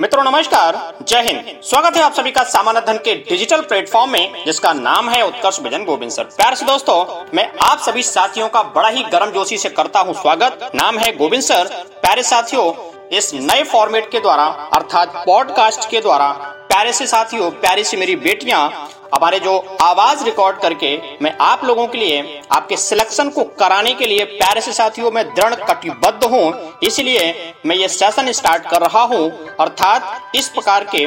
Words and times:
मित्रों, 0.00 0.22
नमस्कार। 0.24 0.76
जय 1.08 1.22
हिंद। 1.22 1.60
स्वागत 1.62 1.96
है 1.96 2.02
आप 2.02 2.12
सभी 2.12 2.30
का 2.30 2.42
सामान्य 2.42 2.80
धन 2.80 2.98
के 2.98 3.14
डिजिटल 3.14 3.60
प्लेटफॉर्म 3.60 4.10
में, 4.10 4.44
जिसका 4.44 4.72
नाम 4.72 5.08
है 5.08 5.20
उत्कर्ष 5.26 5.58
भजन 5.60 5.84
गोविंद 5.84 6.12
सर। 6.12 6.24
प्यार 6.24 6.54
से 6.54 6.66
दोस्तों, 6.66 7.26
मैं 7.34 7.46
आप 7.62 7.78
सभी 7.78 8.02
साथियों 8.02 8.48
का 8.48 8.62
बड़ा 8.62 8.88
ही 8.88 9.02
गर्म 9.02 9.30
जोशी 9.30 9.58
से 9.58 9.68
करता 9.68 10.00
हूँ 10.00 10.14
स्वागत। 10.14 10.70
नाम 10.74 10.98
है 10.98 11.12
गोविंद 11.16 11.42
सर। 11.42 11.68
प्यारे 12.02 12.22
साथियों, 12.22 12.72
इस 13.08 13.30
नए 13.34 13.62
फॉर्मेट 13.62 14.10
के 14.10 14.20
द्वारा, 14.20 14.44
अर्थात 14.74 15.22
पॉडकास्ट 15.26 15.88
के 15.90 16.00
द्वारा, 16.00 16.28
प्यारे 16.68 16.92
से 16.92 17.06
साथियों, 17.06 17.50
प्यारे 17.50 17.84
से 17.84 17.96
मेरी 17.96 18.16
बेटियाँ 18.16 18.68
हमारे 19.14 19.38
जो 19.40 19.56
आवाज़ 19.82 20.24
रिकॉर्ड 20.24 20.58
करके 20.58 20.96
मैं 21.22 21.34
आप 21.40 21.64
लोगों 21.64 21.86
के 21.86 21.98
लिए, 21.98 22.40
आपके 22.52 22.76
सिलेक्शन 22.78 23.28
को 23.28 23.44
कराने 23.60 23.94
के 23.94 24.06
लिए 24.06 24.24
प्यारे 24.26 24.60
से 24.60 24.72
साथियों, 24.72 25.10
में 25.10 25.24
दृढ़ 25.26 25.54
कटिबद्ध 25.62 26.24
हूँ। 26.24 26.78
इसलिए 26.82 27.52
मैं 27.66 27.76
ये 27.76 27.88
सेशन 27.90 28.30
स्टार्ट 28.32 28.70
कर 28.70 28.80
रहा 28.80 29.02
हूँ। 29.04 29.28
अर्थात 29.60 30.36
इस 30.36 30.48
प्रकार 30.48 30.86
के 30.94 31.06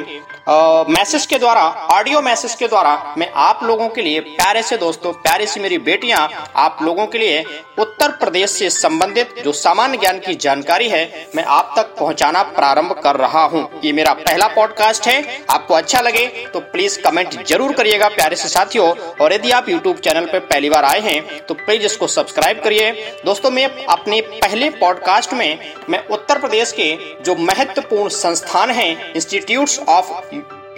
मैसेज 0.92 1.26
के 1.26 1.38
द्वारा 1.40 1.62
ऑडियो 1.92 2.22
मैसेज 2.22 2.54
के 2.56 2.68
द्वारा 2.68 3.14
मैं 3.18 3.30
आप 3.40 3.60
लोगों 3.64 3.88
के 3.90 4.02
लिए 4.02 4.20
प्यारे 4.22 4.62
से 4.64 4.78
दोस्तों, 4.78 5.12
प्यारे 5.14 5.46
से 5.46 5.60
मेरी 5.60 5.78
बेटियाँ, 5.80 6.28
आप 6.56 6.80
लोगों 6.82 7.06
के 7.08 7.18
लिए 7.18 7.44
उत्तर 7.80 8.12
प्रदेश 8.14 8.50
से 8.50 8.70
संबंधित 8.70 9.36
जो 9.44 9.52
सामान्य 9.54 9.98
ज्ञान 9.98 10.20
की 10.20 10.36
जानकारी 10.38 10.90
है, 10.90 11.30
मैं 11.36 11.44
आप 11.46 11.74
तक 11.78 11.96
पहुंचाना 12.00 12.42
प्रारंभ 12.50 12.92
कर 13.04 13.16
रहा 13.16 13.44
हूँ। 13.46 13.68
ये 13.84 13.92
मेरा 13.94 14.14
पहला 14.16 14.48
पॉडकास्ट 14.48 15.08
है। 15.08 15.46
आपको 15.50 15.74
अच्छा 15.74 16.02
लगे 16.02 16.26
तो 16.54 16.60
प्लीज़ 16.62 17.00
कमेंट 17.02 17.44
ज़रूर 17.46 17.74
करिएगा 17.94 18.16
प्यारे 18.16 18.36
से 18.36 18.48
साथियों, 18.50 18.90
और 19.22 19.34
यदि 19.34 19.52
आप 19.52 19.70
यूट्यूब 19.70 19.98
चैनल 19.98 20.26
पर 20.28 20.40
पहली 20.42 20.70
बार 20.70 20.86
आए 20.86 21.00
हैं 21.02 21.46
तो 21.46 21.54
प्लीज़ 21.56 21.86
इसको 21.86 22.08
सब्सक्राइब 22.08 22.62
करिए। 22.64 22.92
दोस्तों, 23.26 23.52
मैं 23.52 23.68
अपने 23.88 24.22
पहले 24.24 24.70
पॉडकास्ट 24.80 25.34
में, 25.34 25.74
मैं 25.90 26.06
उत्तर 26.10 26.40
प्रदेश 26.40 26.72
के 26.72 26.96
जो 27.24 27.36
महत्वपूर्ण 27.42 28.10
संस्थान 28.12 28.72
है 28.72 28.92
institute 29.12 29.90
of 29.90 30.12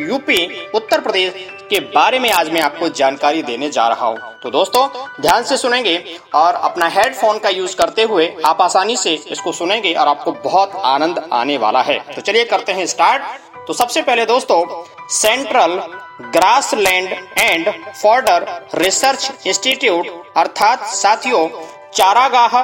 UP 0.01 0.69
Uttar 0.75 1.01
Pradesh 1.01 1.33
के 1.69 1.79
बारे 1.89 2.19
में 2.19 2.29
आज 2.31 2.49
मैं 2.53 2.61
आपको 2.61 2.89
जानकारी 2.91 3.43
देने 3.43 3.69
जा 3.69 3.87
रहा 3.87 4.05
हूँ। 4.05 4.17
तो 4.43 4.49
दोस्तों, 4.51 4.87
ध्यान 5.21 5.43
से 5.43 5.57
सुनेंगे, 5.57 5.97
और 6.35 6.53
अपना 6.53 6.87
हेडफोन 6.89 7.39
का 7.39 7.49
यूज़ 7.51 7.75
करते 7.75 8.03
हुए 8.03 8.27
आप 8.45 8.61
आसानी 8.61 8.97
से 8.97 9.13
इसको 9.27 9.51
सुनेंगे, 9.53 9.93
और 9.93 10.07
आपको 10.07 10.31
बहुत 10.43 10.75
आनंद 10.85 11.29
आने 11.33 11.57
वाला 11.57 11.81
है। 11.81 11.99
तो 12.07 12.21
चलिए 12.21 12.43
करते 12.45 12.71
हैं 12.71 12.85
स्टार्ट 12.87 13.43
तो 13.67 13.73
सबसे 13.73 14.01
पहले 14.01 14.25
दोस्तों 14.25 14.63
central 15.11 15.79
grassland 16.21 17.09
and 17.37 17.69
fodder 18.01 18.67
research 18.75 19.31
institute 19.47 20.07
अर्थात 20.37 20.83
साथियों, 20.85 21.47
चारागाह 21.93 22.57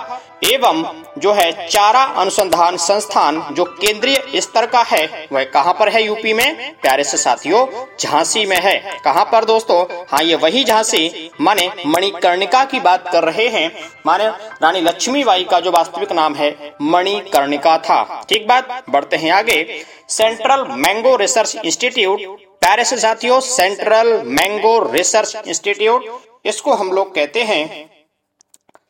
एवं 0.44 1.03
जो 1.17 1.33
है 1.33 1.67
चारा 1.67 2.03
अनुसंधान 2.03 2.77
संस्थान 2.77 3.39
जो 3.52 3.63
केंद्रीय 3.63 4.41
स्तर 4.41 4.66
का 4.66 4.81
है, 4.81 5.27
वह 5.33 5.44
कहाँ 5.44 5.73
पर 5.73 5.89
है 5.89 6.03
यूपी 6.03 6.33
में? 6.33 6.75
प्यारे 6.81 7.03
से 7.03 7.17
साथियों, 7.17 7.66
झांसी 7.99 8.45
में 8.45 8.59
है। 8.61 8.99
कहाँ 9.03 9.25
पर 9.25 9.45
दोस्तों? 9.45 9.83
हाँ 10.11 10.23
ये 10.23 10.35
वही 10.35 10.63
झांसी। 10.63 11.29
माने 11.41 11.69
मणिकर्णिका 11.85 12.63
की 12.66 12.79
बात 12.79 13.09
कर 13.11 13.23
रहे 13.23 13.47
हैं। 13.47 13.72
माने 14.05 14.27
रानी 14.61 14.81
लक्ष्मीबाई 14.81 15.44
का 15.44 15.59
जो 15.59 15.72
वास्तविक 15.72 16.11
नाम 16.11 16.35
है, 16.35 16.75
मणिकर्णिका 16.81 17.77
था। 17.77 18.25
ठीक 18.29 18.47
बात? 18.47 18.83
बढ़ते 18.89 19.17
हैं 19.17 19.31
आगे। 19.31 19.85
सेंट्रल 20.09 20.66
मैंगो 20.69 21.16
रिसर्च 21.16 21.55
इंस्टीट्यूट 21.66 22.19
प्यारे 22.61 22.83
से 22.85 22.97
साथियों 22.97 23.39
सेंट्रल 23.41 24.07
मैंगो 24.29 24.77
रिसर्च 24.91 25.47
इंस्टीट्यूट 25.47 26.03
इसको 26.45 26.73
हम 26.73 26.91
लोग 26.91 27.13
कहते 27.15 27.43
हैं 27.43 27.63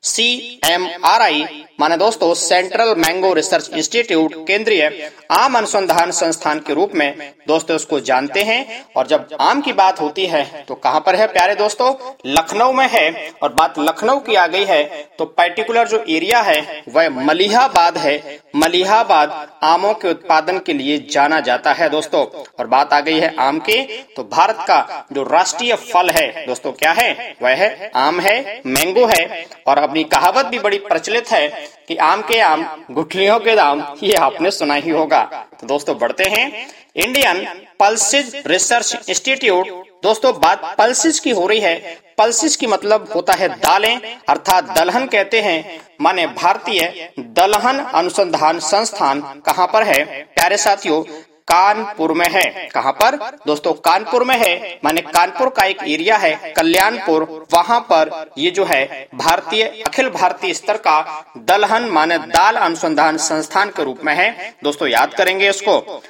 सी 0.04 0.28
एम 0.66 0.88
आर 1.06 1.22
आई 1.22 1.44
माने 1.82 1.96
दोस्तों 1.98 2.34
सेंट्रल 2.34 2.94
मैंगो 2.98 3.32
रिसर्च 3.34 3.70
इंस्टीट्यूट 3.74 4.34
केंद्रीय 4.48 5.12
आम 5.32 5.56
अनुसंधान 5.58 6.12
संस्थान 6.14 6.60
के 6.60 6.74
रूप 6.74 6.92
में 6.96 7.34
दोस्तों 7.48 7.76
इसको 7.76 8.00
जानते 8.02 8.42
हैं। 8.44 8.60
और 8.98 9.08
जब 9.08 9.28
आम 9.42 9.62
की 9.62 9.74
बात 9.74 10.02
होती 10.02 10.26
है 10.26 10.44
तो 10.68 10.76
कहाँ 10.76 11.00
पर 11.00 11.16
है 11.16 11.28
प्यारे 11.28 11.56
दोस्तों? 11.56 11.94
लखनऊ 12.28 12.74
में 12.74 12.88
है। 12.90 13.32
और 13.44 13.54
बात 13.54 13.80
लखनऊ 13.80 14.20
की 14.20 14.36
आ 14.36 14.46
गई 14.48 14.66
है 14.66 14.84
तो 15.20 15.26
पर्टिकुलर 15.28 15.88
जो 15.88 16.04
एरिया 16.10 16.42
है, 16.42 16.84
वह 16.90 17.10
मलिहाबाद 17.22 17.98
है। 17.98 18.40
मलिहाबाद 18.56 19.50
आमों 19.64 19.94
के 19.94 20.10
उत्पादन 20.10 20.60
के 20.60 20.74
लिए 20.74 20.98
जाना 21.12 21.40
जाता 21.42 21.74
है 21.74 21.90
दोस्तों। 21.90 22.24
और 22.60 22.68
बात 22.68 22.94
आ 22.94 23.00
गई 23.02 23.20
है 23.20 23.34
आम 23.40 23.60
के 23.62 23.82
तो 24.16 24.24
भारत 24.32 24.64
का 24.68 25.06
जो 25.14 25.24
राष्ट्रीय 25.26 25.76
फल 25.84 26.10
है, 26.12 26.46
दोस्तों 26.46 26.72
क्या 26.74 26.92
है? 26.94 27.36
वह 27.42 27.56
है 27.56 27.92
आम 27.98 28.20
है 28.20 28.62
मैंगो 28.68 29.06
है। 29.08 29.46
और 29.68 29.78
अपनी 29.80 30.04
कहावत 30.06 30.46
भी 30.46 30.60
बड़ी 30.60 30.78
प्रचलित 30.82 31.32
है 31.32 31.70
कि 31.88 31.96
आम 31.96 32.22
के 32.22 32.40
आम, 32.40 32.66
गुठलियों 32.92 33.40
के 33.40 33.56
दाम, 33.56 33.84
ये 34.04 34.14
आपने 34.14 34.52
सुना 34.52 34.74
ही 34.74 34.90
होगा। 34.90 35.24
तो 35.60 35.68
दोस्तों, 35.68 35.98
बढ़ते 35.98 36.24
हैं। 36.24 36.68
इंडियन 36.96 37.46
पल्सिस 37.80 38.34
रिसर्च 38.48 39.10
इंस्टीट्यूट 39.10 39.70
दोस्तों, 40.04 40.34
बात 40.34 40.76
पल्सिस 40.78 41.20
की 41.20 41.30
हो 41.30 41.48
रही 41.48 41.60
है। 41.60 41.98
पल्सिस 42.18 42.56
की 42.56 42.68
मतलब 42.68 43.10
होता 43.16 43.34
है 43.34 43.48
दालें, 43.50 44.18
अर्थात 44.30 44.72
दलहन 44.72 45.06
कहते 45.06 45.42
हैं। 45.42 45.82
माने 46.02 46.26
भारतीय 46.28 47.12
दलहन 47.20 47.80
अनुसंधान 47.80 48.60
संस्थान 48.60 49.22
कहाँ 49.22 49.68
पर 49.68 49.84
है? 49.84 50.04
प्यारे 50.36 50.58
साथियों 50.58 51.04
कानपुर 51.48 52.12
में 52.14 52.28
है। 52.30 52.70
कहाँ 52.70 52.92
पर? 52.94 53.16
दोस्तों, 53.48 53.74
कानपुर 53.74 54.24
में 54.24 54.36
है। 54.38 54.80
माने 54.84 55.02
कानपुर 55.02 55.50
का 55.50 55.64
एक 55.64 55.78
एरिया 55.84 56.18
है, 56.18 56.54
कल्याणपुर। 56.54 57.24
वहाँ 57.54 57.80
पर 57.82 58.32
ये 58.38 58.52
जो 58.52 58.66
है, 58.66 59.08
भारतीय, 59.16 59.64
अखिल 59.88 60.10
भारतीय 60.10 60.54
स्तर 60.54 60.78
का 60.78 61.26
दलहन 61.38 61.90
माने 61.90 62.18
दाल 62.18 62.56
अनुसंधान 62.56 63.18
संस्थान 63.18 63.70
के 63.70 63.84
रूप 63.84 64.00
में 64.04 64.14
है। 64.16 64.56
दोस्तों, 64.64 64.88
याद 64.88 65.14
करेंगे 65.14 65.50
इसको। 65.50 66.02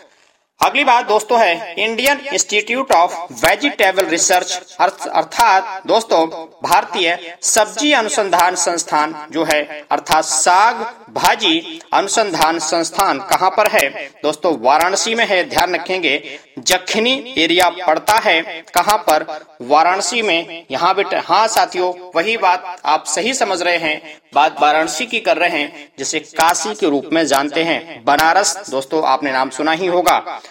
अगली 0.61 0.83
बात 0.83 1.07
दोस्तों 1.07 1.39
है 1.39 1.73
Indian 1.75 2.19
institute 2.33 2.91
of 2.91 3.13
vegetable 3.35 4.05
research 4.05 4.75
अर्थात 4.79 5.87
दोस्तों 5.87 6.25
भारतीय 6.63 7.37
सब्ज़ी 7.43 7.91
अनुसंधान 7.91 8.55
संस्थान 8.55 9.15
जो 9.31 9.43
है, 9.43 9.61
अर्थात 9.91 10.25
साग 10.25 10.83
भाजी 11.13 11.79
अनुसंधान 11.93 12.59
संस्थान 12.59 13.19
कहाँ 13.29 13.49
पर 13.49 13.67
है? 13.69 13.89
दोस्तों 14.23 14.55
वाराणसी 14.61 15.15
में 15.15 15.25
है, 15.25 15.43
ध्यान 15.49 15.75
रखेंगे। 15.75 16.21
जखनी 16.59 17.33
एरिया 17.37 17.69
पड़ता 17.79 18.19
है 18.19 18.41
कहाँ 18.75 18.97
पर? 19.09 19.25
वाराणसी 19.63 20.21
में। 20.21 20.65
यहाँ 20.71 20.93
बेटे 20.95 21.17
हाँ 21.25 21.47
साथियों, 21.47 21.93
वही 22.15 22.37
बात 22.37 22.81
आप 22.85 23.05
सही 23.07 23.33
समझ 23.33 23.61
रहे 23.61 23.77
हैं। 23.79 24.19
बात 24.35 24.61
वाराणसी 24.61 25.05
की 25.05 25.19
कर 25.19 25.37
रहे 25.37 25.49
हैं, 25.51 25.89
जिसे 25.99 26.19
काशी 26.19 26.73
के 26.75 26.89
रूप 26.89 27.09
में 27.13 27.25
जानते 27.25 27.63
हैं। 27.63 28.03
बनारस, 28.05 28.57
दोस्तों 28.69 29.03
आपने 29.05 29.31
नाम 29.31 29.49
सुना 29.49 29.71
ही 29.71 29.87
होगा। 29.87 30.41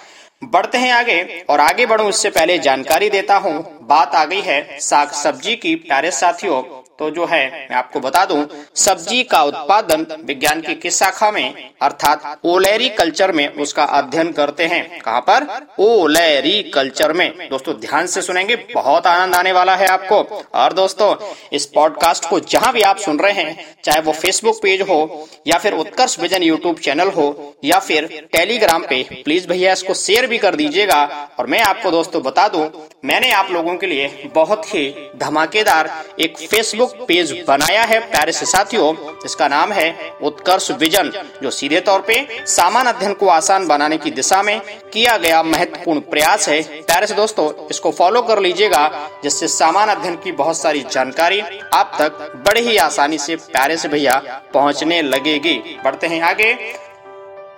बढ़ते 0.42 0.78
हैं 0.78 0.92
आगे, 0.92 1.44
और 1.50 1.60
आगे 1.60 1.86
बढ़ूं 1.86 2.08
उससे 2.08 2.30
पहले 2.30 2.58
जानकारी 2.58 3.08
देता 3.10 3.36
हूँ। 3.36 3.58
बात 3.82 4.14
आ 4.14 4.24
गई 4.24 4.40
है 4.40 4.78
साग 4.80 5.10
सब्ज़ी 5.14 5.56
की। 5.56 5.74
प्यारे 5.78 6.10
साथियों 6.10 6.62
तो 7.00 7.10
जो 7.10 7.26
है, 7.26 7.68
मैं 7.70 7.76
आपको 7.76 8.00
बता 8.00 8.24
दूँ, 8.24 8.46
सब्ज़ी 8.74 9.22
का 9.24 9.42
उत्पादन 9.42 10.06
विज्ञान 10.24 10.60
की 10.60 10.74
किस 10.74 10.98
शाखा 10.98 11.30
में, 11.30 11.70
अर्थात 11.82 12.40
ओलेरी 12.44 12.88
कल्चर 12.88 13.32
में 13.32 13.48
उसका 13.48 13.84
अध्ययन 13.84 14.32
करते 14.32 14.64
हैं। 14.64 15.00
कहाँ 15.00 15.20
पर? 15.20 15.66
ओलेरी 15.78 16.62
कल्चर 16.62 17.12
में। 17.12 17.48
दोस्तों, 17.50 17.74
ध्यान 17.74 18.06
से 18.06 18.22
सुनेंगे, 18.22 18.56
बहुत 18.74 19.06
आनंद 19.06 19.34
आने 19.34 19.52
वाला 19.52 19.76
है 19.76 19.86
आपको। 19.86 20.44
और 20.54 20.72
दोस्तों, 20.72 21.14
इस 21.52 21.66
पॉडकास्ट 21.66 22.28
को 22.28 22.40
जहाँ 22.40 22.72
भी 22.72 22.82
आप 22.82 22.96
सुन 22.96 23.18
रहे 23.18 23.32
हैं, 23.32 23.74
चाहे 23.84 24.00
वो 24.00 24.12
फेसबुक 24.12 24.62
पेज 24.62 24.80
हो, 24.80 25.28
या 25.46 25.58
फिर 25.58 25.72
उत्कर्ष 25.72 26.18
विजन 26.20 26.42
यूट्यूब 26.42 26.78
चैनल 26.78 27.08
हो, 27.08 27.56
या 27.64 27.78
फिर 27.78 28.28
टेलीग्राम 28.32 28.82
पे 28.82 29.02
प्लीज़ 29.24 29.48
भैया 29.48 29.72
इसको 29.72 29.94
शेयर 29.94 30.26
भी 30.26 30.38
कर 30.38 30.54
दीजिएगा। 30.54 31.28
और 31.38 31.46
मैं 31.46 31.60
आपको 31.60 31.90
दोस्तों 31.90 32.22
बता 32.22 32.48
दूँ 32.48 32.89
मैंने 33.04 33.30
आप 33.32 33.50
लोगों 33.50 33.74
के 33.76 33.86
लिए 33.86 34.30
बहुत 34.34 34.66
ही 34.66 34.88
धमाकेदार 35.16 35.88
एक 36.20 36.36
फेसबुक 36.40 36.94
पेज 37.08 37.32
बनाया 37.48 37.82
है, 37.82 38.00
प्यारे 38.00 38.32
से 38.32 38.46
साथियों। 38.46 38.94
इसका 39.24 39.48
नाम 39.48 39.72
है 39.72 40.12
उत्कर्ष 40.22 40.70
विजन, 40.70 41.10
जो 41.42 41.50
सीधे 41.50 41.80
तौर 41.80 42.00
पे 42.00 42.44
सामान्य 42.46 42.90
अध्ययन 42.90 43.14
को 43.14 43.28
आसान 43.28 43.66
बनाने 43.66 43.98
की 43.98 44.10
दिशा 44.10 44.42
में 44.42 44.60
किया 44.92 45.16
गया 45.16 45.42
महत्वपूर्ण 45.42 46.00
प्रयास 46.00 46.48
है। 46.48 46.60
प्यारे 46.62 47.06
से 47.06 47.14
दोस्तों, 47.14 47.50
इसको 47.70 47.90
फॉलो 47.92 48.22
कर 48.22 48.38
लीजिएगा, 48.38 49.08
जिससे 49.22 49.48
सामान्य 49.48 49.92
अध्ययन 49.92 50.16
की 50.16 50.32
बहुत 50.32 50.58
सारी 50.58 50.84
जानकारी 50.90 51.40
आप 51.74 51.96
तक 51.98 52.32
बड़े 52.46 52.60
ही 52.60 52.76
आसानी 52.76 53.18
से 53.18 53.36
प्यारे 53.36 53.76
से 53.76 53.88
भैया 53.88 54.20
पहुँचने 54.54 55.02
लगेगी। 55.02 55.58
बढ़ते 55.84 56.06
हैं 56.06 56.20
आगे। 56.22 56.52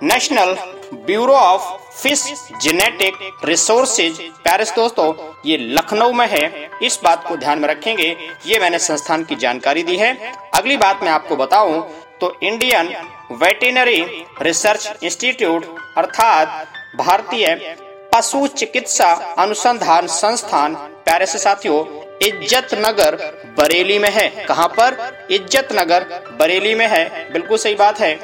National 0.02 0.56
bureau 1.06 1.32
of 1.32 1.62
fish 1.96 2.22
genetic 2.62 3.14
resources 3.44 4.18
Paris 4.44 4.70
दोस्तों, 4.74 5.12
ये 5.46 5.56
लखनऊ 5.58 6.12
में 6.12 6.26
है। 6.28 6.70
इस 6.82 6.98
बात 7.04 7.26
को 7.28 7.36
ध्यान 7.36 7.58
में 7.58 7.68
रखेंगे। 7.68 8.08
ये 8.46 8.58
मैंने 8.60 8.78
संस्थान 8.80 9.24
की 9.24 9.36
जानकारी 9.36 9.82
दी 9.82 9.96
है। 9.96 10.12
अगली 10.54 10.76
बात 10.76 11.02
मैं 11.02 11.10
आपको 11.10 11.36
बताऊँ 11.36 11.80
तो 12.20 12.34
इंडियन 12.42 12.92
वेटेनरी 13.34 14.00
रिसर्च 14.42 15.04
इंस्टीट्यूट 15.04 15.66
अर्थात 15.98 16.66
भारतीय 16.96 17.76
पशु 18.12 18.46
चिकित्सा 18.48 19.12
अनुसंधान 19.38 20.06
संस्थान 20.08 20.74
प्यारे 21.04 21.26
से 21.26 21.38
साथियों 21.38 21.84
इज़्ज़त 22.22 22.74
नगर 22.76 23.16
बरेली 23.58 23.98
में 23.98 24.10
है। 24.10 24.28
कहाँ 24.46 24.68
पर? 24.70 24.96
इज़्ज़त 25.30 25.68
नगर 25.72 26.04
बरेली 26.38 26.74
में 26.74 26.86
है। 26.88 27.32
बिल्कुल 27.32 27.58
सही 27.58 27.74
बात 27.76 28.00
है। 28.00 28.14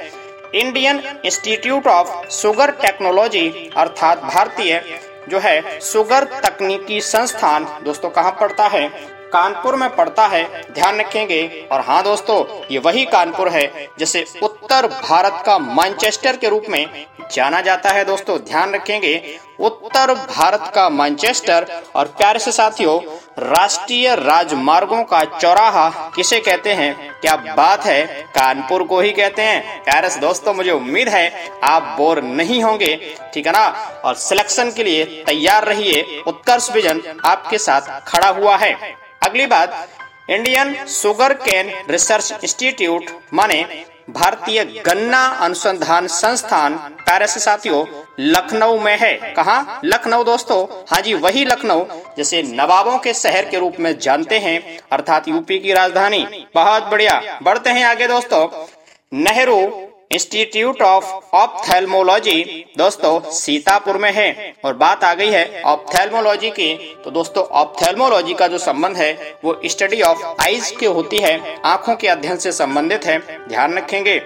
Indian 0.55 1.21
institute 1.25 1.87
of 1.87 2.29
sugar 2.29 2.71
technology 2.71 3.71
अर्थात 3.77 4.19
भारतीय, 4.19 4.83
जो 5.29 5.39
है, 5.39 5.81
सुगर 5.81 6.25
तकनीकी 6.25 7.00
संस्थान, 7.00 7.67
दोस्तों, 7.85 8.11
कहाँ 8.11 8.31
पड़ता 8.31 8.67
है? 8.67 9.18
कानपुर 9.33 9.77
में 9.77 9.89
पड़ता 9.97 10.27
है, 10.27 10.63
ध्यान 10.73 10.99
रखेंगे। 11.01 11.69
और 11.73 11.81
हाँ 11.81 12.03
दोस्तों, 12.03 12.45
ये 12.71 12.79
वही 12.79 13.05
कानपुर 13.05 13.49
है, 13.49 13.89
जिसे 13.99 14.25
उत्तर 14.43 14.87
भारत 14.87 15.43
का 15.47 15.59
मैनचेस्टर 15.59 16.37
के 16.37 16.49
रूप 16.49 16.65
में 16.69 17.07
जाना 17.33 17.61
जाता 17.61 17.91
है 17.91 18.05
दोस्तों। 18.05 18.39
ध्यान 18.39 18.75
रखेंगे, 18.75 19.39
उत्तर 19.61 20.15
भारत 20.15 20.73
का 20.75 20.89
मैनचेस्टर। 20.89 21.67
और 21.95 22.07
प्यारे 22.09 22.39
से 22.39 22.53
साथियों, 22.53 23.01
राष्ट्रीय 23.39 24.15
राजमार्गों 24.15 25.03
का 25.05 25.23
चौराहा 25.25 25.89
किसे 26.17 26.39
कहते 26.41 26.73
हैं? 26.73 27.21
क्या 27.21 27.37
बात 27.37 27.85
है? 27.85 28.07
कानपुर 28.35 28.83
को 28.83 29.01
ही 29.01 29.11
कहते 29.11 29.43
हैं। 29.43 29.83
प्यारे 29.85 30.11
से 30.11 30.21
दोस्तों, 30.21 30.55
मुझे 30.55 30.71
उम्मीद 30.71 31.09
है, 31.09 31.51
आप 31.65 31.95
बोर 31.99 32.23
नहीं 32.23 32.63
होंगे, 32.63 33.17
ठीक 33.35 33.47
है 33.47 33.53
ना? 33.53 33.67
और 34.05 34.15
सिलेक्शन 34.15 34.71
के 34.71 34.85
लिए 34.85 35.05
तैयार 35.27 35.65
रहिए। 35.65 36.23
उत्कर्ष 36.27 36.71
विजन 36.73 37.03
आपके 37.25 37.59
साथ 37.59 38.01
खड़ा 38.07 38.29
हुआ 38.29 38.57
है। 38.57 39.07
अगली 39.23 39.47
बात 39.47 39.88
Indian 40.31 40.87
sugar 40.87 41.32
cane 41.32 41.91
research 41.91 42.32
institute 42.44 43.05
माने 43.35 43.85
भारतीय 44.11 44.65
गन्ना 44.65 45.26
अनुसंधान 45.26 46.06
संस्थान 46.06 46.76
पैरिस 46.76 47.44
साथियों, 47.44 48.05
लखनऊ 48.20 48.81
में 48.81 48.99
है। 48.99 49.15
कहा? 49.15 49.81
लखनऊ, 49.85 50.25
दोस्तों। 50.25 50.85
हाँ 50.91 51.00
जी, 51.00 51.15
वही 51.15 51.44
लखनऊ, 51.44 51.85
जिसे 52.17 52.43
नवाबों 52.43 52.99
के 52.99 53.15
शहर 53.15 53.44
के 53.44 53.59
रूप 53.59 53.76
में 53.81 53.99
जानते 53.99 54.38
हैं, 54.38 54.79
अर्थात 54.93 55.29
यूपी 55.29 55.59
की 55.59 55.73
राजधानी। 55.73 56.47
बहुत 56.55 56.82
बढ़िया। 56.82 57.41
बढ़ते 57.43 57.70
हैं 57.70 57.85
आगे, 57.85 58.06
दोस्तों। 58.06 58.67
नेहरू 59.15 59.88
इंस्टीट्यूट 60.10 60.82
ऑफ़ 60.82 61.05
ऑप्थेल्मोलॉजी 61.37 62.64
दोस्तों, 62.78 63.20
सीतापुर 63.20 63.99
में 63.99 64.12
है 64.12 64.55
और 64.64 64.75
बात 64.75 65.05
आ 65.05 65.12
गई 65.14 65.31
है 65.31 65.62
ऑप्थेल्मोलॉजी 65.62 66.50
की। 66.50 66.75
तो 67.05 67.10
दोस्तों 67.10 67.44
ऑप्थेल्मोलॉजी 67.44 68.34
का 68.34 68.46
जो 68.46 68.58
संबंध 68.58 68.96
है, 68.96 69.38
वो 69.44 69.60
स्टडी 69.64 70.00
ऑफ़ 70.02 70.43
आईज 70.43 70.70
की 70.70 70.87
होती 70.87 71.19
है। 71.19 71.60
आँखों 71.64 71.96
के 71.96 72.08
अध्ययन 72.08 72.37
से 72.37 72.52
संबंधित 72.52 73.05
है। 73.05 73.19
ध्यान 73.49 73.76
रखेंगे। 73.78 74.19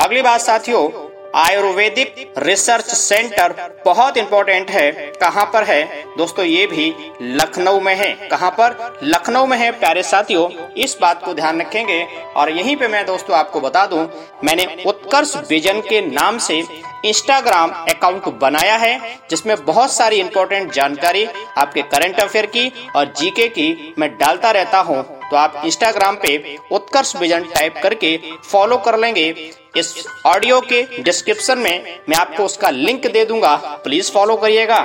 अगली 0.00 0.22
बात 0.22 0.40
साथियों 0.40 0.88
आयुर्वेदिक 1.34 2.34
रिसर्च 2.38 2.84
सेंटर 2.86 3.54
बहुत 3.84 4.16
इंपॉर्टेंट 4.16 4.70
है। 4.70 4.90
कहाँ 5.20 5.44
पर 5.52 5.64
है? 5.64 5.82
दोस्तों, 6.18 6.44
ये 6.44 6.66
भी 6.66 6.94
लखनऊ 7.22 7.80
में 7.80 7.94
है। 7.94 8.28
कहाँ 8.28 8.50
पर? 8.50 9.00
लखनऊ 9.04 9.46
में 9.46 9.56
है 9.58 9.70
प्यारे 9.70 10.02
साथियों। 10.02 10.48
इस 10.76 10.96
बात 11.00 11.24
को 11.24 11.34
ध्यान 11.34 11.60
रखेंगे 11.60 12.02
और 12.36 12.50
यहीं 12.50 12.76
पे 12.76 12.88
मैं 12.88 13.04
दोस्तों 13.06 13.36
आपको 13.36 13.60
बता 13.60 13.86
दूँ, 13.86 14.06
मैंने 14.44 14.66
उत्कर्ष 14.86 15.36
विजन 15.50 15.80
के 15.80 16.00
नाम 16.06 16.38
से 16.38 16.62
इंस्टाग्राम 17.04 17.70
अकाउंट 17.70 18.28
बनाया 18.40 18.76
है, 18.76 18.98
जिसमें 19.30 19.56
बहुत 19.64 19.92
सारी 19.92 20.16
इंपॉर्टेंट 20.16 20.72
जानकारी 20.72 21.26
आपके 21.58 21.82
करंट 21.84 22.20
अफेयर 22.20 22.46
की 22.46 22.70
और 22.96 23.12
जीके 23.16 23.48
की 23.48 23.94
मैं 23.98 24.10
डालता 24.18 24.50
रहता 24.50 24.80
हूँ। 24.80 25.02
तो 25.32 25.36
आप 25.36 25.62
इंस्टाग्राम 25.64 26.16
पे 26.22 26.56
उत्कर्ष 26.72 27.14
विजन 27.16 27.44
टाइप 27.44 27.74
करके 27.82 28.16
फॉलो 28.42 28.76
कर 28.78 28.98
लेंगे। 28.98 29.28
इस 29.76 30.06
ऑडियो 30.26 30.60
के 30.62 30.82
डिस्क्रिप्शन 31.02 31.58
में 31.58 32.00
मैं 32.08 32.16
आपको 32.16 32.44
उसका 32.44 32.70
लिंक 32.70 33.06
दे 33.06 33.24
दूँगा। 33.24 33.54
प्लीज़ 33.84 34.10
फॉलो 34.12 34.36
करिएगा। 34.36 34.80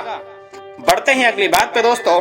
बढ़ते 0.80 1.12
हैं 1.12 1.26
अगली 1.32 1.48
बात 1.48 1.74
पे 1.74 1.82
दोस्तों। 1.82 2.20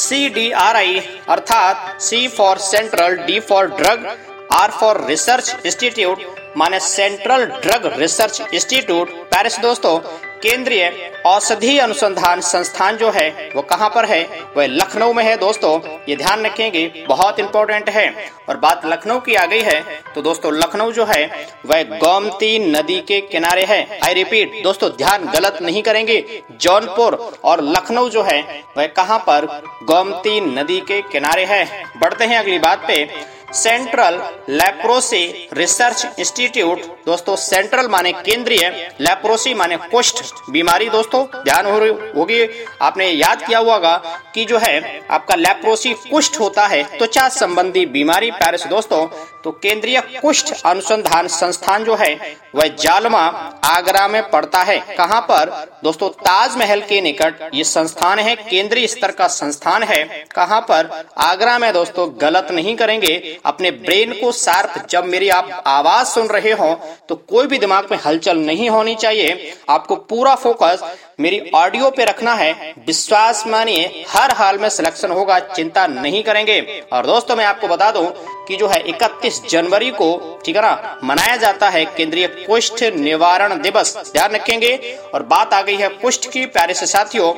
सी 0.00 0.28
डी 0.28 0.50
आर 0.58 0.76
आई 0.76 1.00
अर्थात 1.28 2.00
C 2.02 2.26
for 2.28 2.58
central 2.60 3.16
D 3.26 3.38
for 3.40 3.66
drug 3.70 4.06
R 4.52 4.70
for 4.70 5.04
research 5.06 5.66
institute 5.66 6.26
माने 6.56 6.80
सेंट्रल 6.82 7.44
ड्रग 7.62 7.92
रिसर्च 7.98 8.54
इंस्टीट्यूट 8.54 9.10
पेरिस 9.32 9.58
दोस्तों। 9.60 9.98
केंद्रीय 10.42 11.12
औषधि 11.26 11.76
अनुसंधान 11.78 12.40
संस्थान 12.40 12.96
जो 12.96 13.10
है, 13.10 13.50
वो 13.56 13.62
कहाँ 13.62 13.88
पर 13.88 14.04
है? 14.04 14.22
वह 14.56 14.66
लखनऊ 14.66 15.12
में 15.12 15.22
है 15.24 15.36
दोस्तों। 15.36 15.78
ये 16.08 16.16
ध्यान 16.16 16.44
रखेंगे 16.46 16.86
बहुत 17.08 17.38
इंपॉर्टेंट 17.40 17.90
है। 17.90 18.08
और 18.48 18.56
बात 18.56 18.86
लखनऊ 18.86 19.18
की 19.20 19.34
आ 19.34 19.44
गई 19.46 19.60
है 19.60 19.80
तो 20.14 20.22
दोस्तों 20.22 20.52
लखनऊ 20.52 20.92
जो 20.92 21.04
है, 21.04 21.24
वह 21.66 21.82
गोमती 21.82 22.58
नदी 22.60 23.00
के 23.00 23.20
किनारे 23.22 23.64
है। 23.64 24.00
आई 24.04 24.14
रिपीट 24.14 24.62
दोस्तों 24.62 24.90
ध्यान 24.90 25.26
गलत 25.26 25.58
नहीं 25.62 25.82
करेंगे। 25.82 26.42
जौनपुर 26.60 27.38
और 27.44 27.62
लखनऊ 27.62 28.08
जो 28.08 28.22
है, 28.22 28.62
वह 28.76 28.86
कहाँ 28.86 29.18
पर? 29.18 29.46
गोमती 29.84 30.40
नदी 30.40 30.80
के 30.80 31.00
किनारे 31.02 31.44
है। 31.44 31.84
बढ़ते 31.96 32.24
हैं 32.24 32.38
अगली 32.38 32.58
बात 32.58 32.86
पे। 32.88 33.08
सेंट्रल 33.54 34.14
लेप्रोसी 34.48 35.48
रिसर्च 35.52 36.06
इंस्टीट्यूट, 36.18 36.82
दोस्तों, 37.06 37.36
सेंट्रल 37.36 37.88
माने 37.88 38.12
केंद्रीय, 38.12 38.68
लेप्रोसी 39.00 39.54
माने 39.54 39.76
कुष्ठ, 39.76 40.22
बीमारी, 40.50 40.88
दोस्तों, 40.88 41.24
ध्यान 41.44 41.66
हो 41.66 41.78
रही 41.78 41.88
होगी। 41.88 42.66
आपने 42.82 43.10
याद 43.10 43.42
किया 43.42 43.58
होगा 43.58 43.96
कि 44.34 44.44
जो 44.44 44.58
है, 44.58 45.00
आपका 45.10 45.34
लेप्रोसी 45.34 45.92
कुष्ठ 46.10 46.40
होता 46.40 46.66
है, 46.66 46.82
त्वचा 46.98 47.28
संबंधी 47.28 47.86
बीमारी, 47.86 48.30
पैरिस, 48.30 48.66
दोस्तों 48.66 49.06
तो 49.44 49.50
केंद्रीय 49.50 50.00
कुष्ठ 50.00 50.52
अनुसंधान 50.66 51.28
संस्थान 51.28 51.84
जो 51.84 51.94
है, 51.96 52.36
वह 52.54 52.66
जालमा, 52.80 53.20
आगरा 53.64 54.08
में 54.08 54.30
पड़ता 54.30 54.58
है। 54.58 54.78
कहाँ 54.96 55.20
पर? 55.20 55.50
दोस्तों, 55.84 56.08
ताजमहल 56.08 56.80
के 56.80 57.00
निकट। 57.00 57.50
ये 57.54 57.64
संस्थान 57.64 58.18
है, 58.18 58.34
केंद्रीय 58.36 58.86
स्तर 58.86 59.10
का 59.10 59.26
संस्थान 59.26 59.82
है। 59.82 60.04
कहाँ 60.34 60.60
पर? 60.60 61.06
आगरा 61.18 61.58
में, 61.58 61.72
दोस्तों, 61.72 62.08
गलत 62.20 62.48
नहीं 62.50 62.76
करेंगे। 62.76 63.38
अपने 63.44 63.70
ब्रेन 63.70 64.12
को 64.12 64.32
शार्प 64.32 64.74
जब 64.90 65.04
मेरी 65.04 65.28
आप 65.28 65.62
आवाज़ 65.66 66.08
सुन 66.08 66.28
रहे 66.28 66.52
हो 66.52 66.74
तो 67.08 67.14
कोई 67.28 67.46
भी 67.46 67.58
दिमाग 67.58 67.88
में 67.90 67.98
हलचल 68.04 68.38
नहीं 68.38 68.68
होनी 68.70 68.94
चाहिए। 68.94 69.52
आपको 69.68 69.96
पूरा 69.96 70.34
फोकस 70.34 70.82
मेरी 71.20 71.40
ऑडियो 71.54 71.90
पे 71.90 72.04
रखना 72.04 72.34
है। 72.34 72.52
विश्वास 72.86 73.46
मानिए, 73.46 74.04
हर 74.08 74.30
हाल 74.32 74.58
में 74.58 74.68
सिलेक्शन 74.68 75.10
होगा, 75.10 75.38
चिंता 75.38 75.86
नहीं 75.86 76.22
करेंगे। 76.22 76.60
और 76.92 77.06
दोस्तों, 77.06 77.36
मैं 77.36 77.44
आपको 77.44 77.68
बता 77.68 77.90
दूँ 77.90 78.06
कि 78.48 78.56
जो 78.56 78.68
है 78.68 78.80
31 78.84 79.40
जनवरी 79.50 79.90
को, 79.90 80.40
ठीक 80.44 80.56
है 80.56 80.62
ना, 80.62 80.98
मनाया 81.04 81.36
जाता 81.36 81.68
है 81.68 81.84
केंद्रीय 81.86 82.26
कुष्ठ 82.26 82.82
निवारण 82.96 83.60
दिवस। 83.62 83.96
ध्यान 84.12 84.32
रखेंगे। 84.32 84.76
और 85.14 85.22
बात 85.24 85.54
आ 85.54 85.62
गई 85.62 85.76
है 85.76 85.88
कुष्ठ 85.88 86.30
की, 86.30 86.44
प्यारे 86.46 86.74
से 86.74 86.86
साथियों 86.86 87.32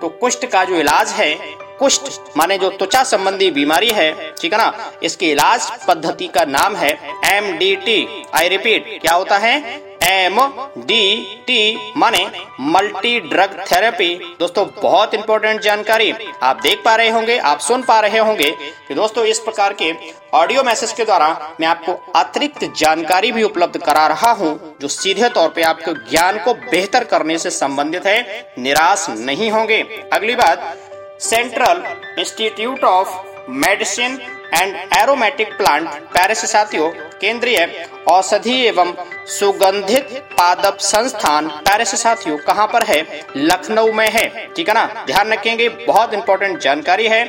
तो 0.00 0.08
कुष्ठ 0.10 0.46
का 0.46 0.64
जो 0.64 0.74
इलाज 0.76 1.10
है 1.10 1.34
कुष्ठ, 1.78 2.20
माने 2.36 2.58
जो 2.58 2.70
त्वचा 2.70 3.02
संबंधी 3.04 3.50
बीमारी 3.52 3.90
है, 3.90 4.12
ठीक 4.32 4.52
है 4.52 4.58
ना? 4.58 4.92
इसके 5.02 5.30
इलाज 5.32 5.70
पद्धति 5.88 6.26
का 6.28 6.44
नाम 6.46 6.76
है 6.76 6.92
M 7.26 7.56
D 7.58 7.74
T 7.78 8.06
I 8.34 8.48
repeat 8.48 8.98
क्या 9.02 9.14
होता 9.14 9.38
है? 9.38 9.84
एम 10.04 10.40
डी 10.78 11.16
टी 11.46 11.92
माने 11.96 12.26
मल्टी 12.62 13.18
ड्रग 13.20 13.58
थेरेपी 13.70 14.14
दोस्तों, 14.40 14.66
बहुत 14.82 15.14
इंपॉर्टेंट 15.14 15.60
जानकारी 15.62 16.12
आप 16.42 16.60
देख 16.62 16.82
पा 16.84 16.94
रहे 16.96 17.08
होंगे, 17.10 17.38
आप 17.38 17.58
सुन 17.60 17.82
पा 17.82 17.98
रहे 18.00 18.18
होंगे 18.18 18.50
कि 18.88 18.94
दोस्तों, 18.94 19.24
इस 19.24 19.38
प्रकार 19.38 19.72
के 19.72 19.92
ऑडियो 20.34 20.62
मैसेज 20.62 20.92
के 20.92 21.04
द्वारा 21.04 21.28
मैं 21.60 21.68
आपको 21.68 21.92
अतिरिक्त 22.14 22.64
जानकारी 22.78 23.32
भी 23.32 23.42
उपलब्ध 23.42 23.78
करा 23.78 24.06
रहा 24.06 24.30
हूँ, 24.32 24.76
जो 24.80 24.88
सीधे 24.88 25.28
तौर 25.28 25.48
पे 25.48 25.62
आपके 25.64 25.92
ज्ञान 26.10 26.38
को 26.38 26.54
बेहतर 26.54 27.04
करने 27.04 27.38
से 27.38 27.50
संबंधित 27.52 28.06
है। 28.06 28.44
निराश 28.58 29.06
नहीं 29.10 29.50
होंगे। 29.50 29.80
अगली 30.12 30.34
बात 30.36 30.85
central 31.20 31.82
institute 32.18 32.84
of 32.84 33.50
medicine 33.50 34.18
and 34.54 34.76
aromatic 34.94 35.52
plant 35.56 35.88
Paris 36.12 36.44
साथियों, 36.50 36.88
केंद्रीय 37.20 37.88
औषधि 38.08 38.54
एवं 38.66 38.92
सुगंधित 39.28 40.12
पादप 40.32 40.78
संस्थान 40.78 41.48
पैरिस 41.48 41.94
साथियों, 42.02 42.36
कहाँ 42.38 42.66
पर 42.66 42.82
है? 42.82 43.26
लखनऊ 43.36 43.92
में 43.92 44.08
है, 44.10 44.26
ठीक 44.54 44.68
है 44.68 44.74
ना? 44.74 45.04
ध्यान 45.06 45.32
रखेंगे, 45.32 45.68
बहुत 45.68 46.14
इंपॉर्टेंट 46.14 46.58
जानकारी 46.58 47.08
है। 47.08 47.24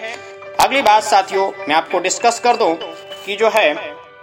अगली 0.60 0.82
बात, 0.82 1.04
साथियों, 1.04 1.52
मैं 1.68 1.76
आपको 1.76 2.00
डिस्कस 2.00 2.40
कर 2.40 2.56
दूँ 2.56 2.74
कि 3.26 3.36
जो 3.36 3.50
है 3.50 3.74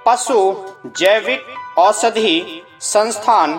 पशु 0.06 0.54
जैविक 0.98 1.78
औषधि 1.78 2.62
संस्थान 2.80 3.54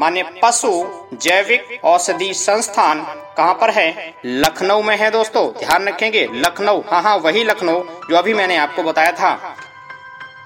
माने 0.00 0.22
पशु 0.42 0.70
जैविक 1.14 1.84
औषधि 1.84 2.32
संस्थान 2.34 3.00
कहाँ 3.36 3.54
पर 3.54 3.70
है? 3.70 4.14
लखनऊ 4.24 4.82
में 4.82 4.96
है 4.96 5.10
दोस्तों। 5.10 5.46
ध्यान 5.58 5.88
रखेंगे, 5.88 6.26
लखनऊ। 6.34 6.82
हाँ 6.90 7.02
हाँ 7.02 7.16
वही 7.16 7.44
लखनऊ 7.44 7.82
जो 8.10 8.16
अभी 8.16 8.34
मैंने 8.34 8.56
आपको 8.56 8.82
बताया 8.82 9.12
था। 9.12 9.34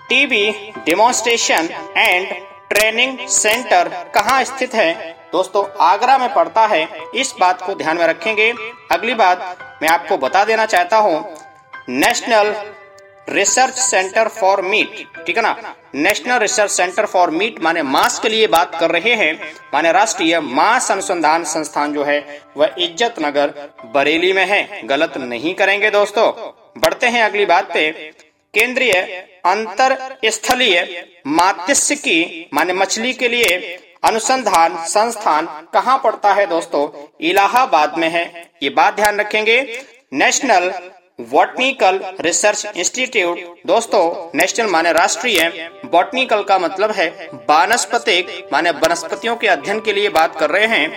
TB 0.08 0.50
demonstration 0.84 1.68
and 1.96 2.34
training 2.68 3.18
centre 3.28 3.88
कहाँ 4.14 4.42
स्थित 4.44 4.74
है? 4.74 4.92
दोस्तों, 5.32 5.64
आगरा 5.80 6.18
में 6.18 6.32
पड़ता 6.34 6.66
है। 6.66 6.88
इस 7.14 7.34
बात 7.40 7.62
को 7.62 7.74
ध्यान 7.74 7.98
में 7.98 8.06
रखेंगे। 8.06 8.52
अगली 8.92 9.14
बात 9.14 9.58
मैं 9.82 9.88
आपको 9.88 10.16
बता 10.16 10.44
देना 10.44 10.66
चाहता 10.66 10.96
हूँ। 10.96 11.24
National 11.88 12.54
research 13.28 13.74
centre 13.74 14.28
for 14.30 14.60
meat 14.62 15.24
ठीक 15.26 15.36
है 15.36 15.42
ना? 15.42 15.74
National 15.96 16.38
research 16.38 16.70
centre 16.70 17.06
for 17.06 17.30
meat 17.30 17.60
माने 17.62 17.82
मांस 17.84 18.18
के 18.18 18.28
लिए 18.28 18.46
बात 18.48 18.74
कर 18.80 18.90
रहे 18.90 19.14
हैं। 19.14 19.32
माने 19.74 19.92
राष्ट्रीय 19.92 20.38
मांस 20.40 20.90
अनुसंधान 20.90 21.44
संस्थान 21.44 21.92
जो 21.94 22.04
है, 22.04 22.18
वह 22.56 22.74
इज़्ज़त 22.78 23.14
नगर 23.20 23.52
बरेली 23.94 24.32
में 24.32 24.44
है। 24.46 24.86
गलत 24.86 25.16
नहीं 25.18 25.54
करेंगे 25.54 25.90
दोस्तों। 25.90 26.30
बढ़ते 26.76 27.06
हैं 27.06 27.22
अगली 27.22 27.46
बात 27.46 27.72
पे। 27.74 27.90
केंद्रीय 28.54 28.92
अंतर 29.46 29.96
स्थलीय 30.26 31.04
मात्स्य 31.28 31.94
की 31.96 32.48
माने 32.54 32.72
मछली 32.72 33.12
के 33.12 33.28
लिए 33.28 33.78
अनुसंधान 34.04 34.76
संस्थान 34.86 35.46
कहाँ 35.74 35.98
पड़ता 36.04 36.32
है 36.34 36.46
दोस्तों? 36.46 36.88
इलाहाबाद 37.20 37.98
में 37.98 38.08
है। 38.08 38.24
ये 38.62 38.70
बात 38.70 38.96
ध्यान 38.96 39.20
रखेंगे। 39.20 39.60
नेशनल 40.14 40.72
बॉटनिकल 41.22 42.00
रिसर्च 42.20 42.76
इंस्टीट्यूट 42.76 43.38
दोस्तों 43.66 44.30
नेशनल 44.34 44.66
माने 44.70 44.92
राष्ट्रीय 44.92 45.68
बॉटनिकल 45.84 46.42
का 46.42 46.58
मतलब 46.58 46.90
है 46.90 47.08
वानस्पतिक, 47.48 48.48
माने 48.52 48.70
वनस्पतियों 48.76 49.36
के 49.36 49.48
अध्ययन 49.48 49.80
के 49.80 49.92
लिए 49.92 50.08
बात 50.08 50.38
कर 50.40 50.50
रहे 50.50 50.66
हैं। 50.68 50.88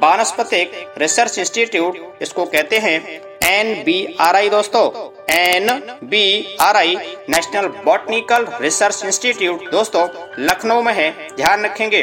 वानस्पतिक 0.00 0.94
रिसर्च 0.98 1.38
इंस्टीट्यूट 1.38 2.22
इसको 2.22 2.44
कहते 2.46 2.78
हैं 2.78 2.98
एन 3.44 3.74
बी 3.84 4.16
आर 4.20 4.36
आई 4.36 4.48
दोस्तों। 4.50 4.88
N 5.30 5.68
B 6.04 6.56
R 6.60 6.76
I 6.76 6.96
national 7.30 7.66
botanical 7.84 8.46
research 8.60 9.04
institute 9.04 9.70
दोस्तों, 9.70 10.06
लखनऊ 10.38 10.82
में 10.82 10.92
है, 10.94 11.10
ध्यान 11.36 11.64
रखेंगे। 11.64 12.02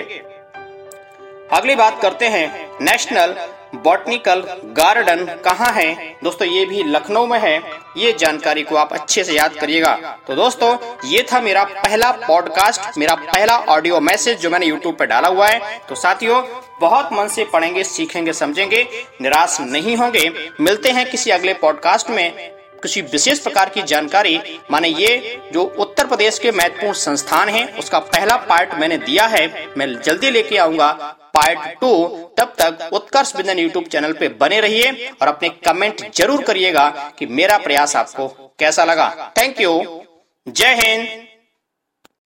अगली 1.51 1.75
बात 1.75 2.01
करते 2.01 2.25
हैं 2.27 2.47
नेशनल 2.81 3.35
बॉटनिकल 3.75 4.39
गार्डन 4.65 5.25
कहाँ 5.25 5.71
है? 5.73 6.15
दोस्तों, 6.23 6.47
ये 6.47 6.65
भी 6.65 6.83
लखनऊ 6.83 7.25
में 7.25 7.39
है। 7.39 7.61
ये 7.97 8.13
जानकारी 8.13 8.63
को 8.63 8.75
आप 8.75 8.93
अच्छे 8.93 9.23
से 9.23 9.33
याद 9.33 9.53
करिएगा। 9.53 10.19
तो 10.27 10.35
दोस्तों, 10.35 10.77
ये 11.05 11.25
था 11.33 11.41
मेरा 11.41 11.63
पहला 11.63 12.11
पॉडकास्ट 12.11 12.97
मेरा 12.97 13.15
पहला 13.15 13.57
ऑडियो 13.57 13.99
मैसेज 13.99 14.39
जो 14.39 14.49
मैंने 14.49 14.65
यूट्यूब 14.65 14.95
पर 14.95 15.05
डाला 15.05 15.27
हुआ 15.27 15.47
है। 15.47 15.81
तो 15.89 15.95
साथियों, 15.95 16.43
बहुत 16.81 17.09
मन 17.13 17.27
से 17.27 17.45
पढ़ेंगे, 17.45 17.83
सीखेंगे, 17.83 18.33
समझेंगे। 18.33 18.87
निराश 19.21 19.57
नहीं 19.61 19.97
होंगे। 19.97 20.49
मिलते 20.61 20.89
हैं 20.89 21.09
किसी 21.09 21.31
अगले 21.31 21.53
पॉडकास्ट 21.53 22.09
में। 22.09 22.58
किसी 22.81 23.01
विशेष 23.03 23.39
प्रकार 23.39 23.69
की 23.69 23.81
जानकारी, 23.83 24.39
माने 24.71 24.87
ये 24.89 25.39
जो 25.53 25.63
उत्तर 25.79 26.07
प्रदेश 26.07 26.39
के 26.39 26.51
महत्वपूर्ण 26.51 26.93
संस्थान 26.95 27.49
हैं, 27.49 27.77
उसका 27.79 27.99
पहला 28.07 28.35
पार्ट 28.49 28.73
मैंने 28.75 28.97
दिया 28.99 29.25
है। 29.27 29.47
मैं 29.77 29.93
जल्दी 30.01 30.29
लेके 30.31 30.57
आऊँगा। 30.57 30.91
पार्ट 31.35 31.79
टू 31.81 31.91
तब 32.37 32.53
तक 32.59 32.89
उत्कर्ष 32.93 33.35
बिंदन 33.35 33.59
यूट्यूब 33.59 33.85
चैनल 33.85 34.13
पे 34.13 34.27
बने 34.39 34.59
रहिए 34.61 35.09
और 35.21 35.27
अपने 35.27 35.49
कमेंट 35.65 36.01
ज़रूर 36.15 36.43
करिएगा 36.43 36.89
कि 37.19 37.25
मेरा 37.27 37.57
प्रयास 37.59 37.95
आपको 37.95 38.27
कैसा 38.59 38.85
लगा। 38.85 39.09
थैंक 39.37 39.61
यू 39.61 39.81
जय 40.47 40.75
हिंद। 40.75 41.28